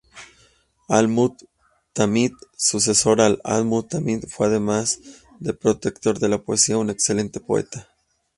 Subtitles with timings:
[0.99, 4.99] Al-Mu'tamid, sucesor de Al-Mu'tadid, fue además
[5.39, 7.87] de protector de la poesía un excelente poeta.